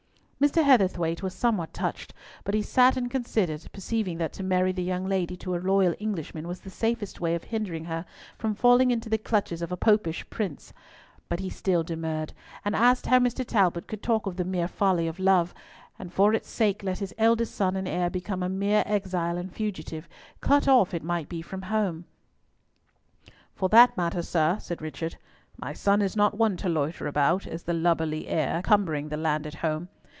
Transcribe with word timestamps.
Mr. 0.43 0.63
Heatherthwayte 0.63 1.21
was 1.21 1.35
somewhat 1.35 1.71
touched, 1.71 2.15
but 2.43 2.55
he 2.55 2.63
sat 2.63 2.97
and 2.97 3.11
considered, 3.11 3.63
perceiving 3.73 4.17
that 4.17 4.33
to 4.33 4.41
marry 4.41 4.71
the 4.71 4.81
young 4.81 5.05
lady 5.05 5.37
to 5.37 5.55
a 5.55 5.59
loyal 5.61 5.93
Englishman 5.99 6.47
was 6.47 6.61
the 6.61 6.69
safest 6.71 7.21
way 7.21 7.35
of 7.35 7.43
hindering 7.43 7.85
her 7.85 8.03
from 8.39 8.55
falling 8.55 8.89
into 8.89 9.07
the 9.07 9.19
clutches 9.19 9.61
of 9.61 9.71
a 9.71 9.77
Popish 9.77 10.27
prince; 10.31 10.73
but 11.29 11.39
he 11.39 11.47
still 11.47 11.83
demurred, 11.83 12.33
and 12.65 12.75
asked 12.75 13.05
how 13.05 13.19
Mr. 13.19 13.45
Talbot 13.45 13.85
could 13.85 14.01
talk 14.01 14.25
of 14.25 14.35
the 14.37 14.43
mere 14.43 14.67
folly 14.67 15.07
of 15.07 15.19
love, 15.19 15.53
and 15.99 16.11
for 16.11 16.33
its 16.33 16.49
sake 16.49 16.81
let 16.81 16.97
his 16.97 17.13
eldest 17.19 17.53
son 17.53 17.75
and 17.75 17.87
heir 17.87 18.09
become 18.09 18.41
a 18.41 18.49
mere 18.49 18.81
exile 18.87 19.37
and 19.37 19.53
fugitive, 19.53 20.09
cut 20.39 20.67
off, 20.67 20.91
it 20.91 21.03
might 21.03 21.29
be, 21.29 21.43
from 21.43 21.61
home. 21.61 22.05
"For 23.53 23.69
that 23.69 23.95
matter, 23.95 24.23
sir," 24.23 24.57
said 24.59 24.81
Richard, 24.81 25.17
"my 25.57 25.73
son 25.73 26.01
is 26.01 26.15
not 26.15 26.35
one 26.35 26.57
to 26.57 26.67
loiter 26.67 27.05
about, 27.05 27.45
as 27.45 27.61
the 27.61 27.73
lubberly 27.75 28.27
heir, 28.27 28.63
cumbering 28.63 29.09
the 29.09 29.17
land 29.17 29.45
at 29.45 29.53
home. 29.61 29.89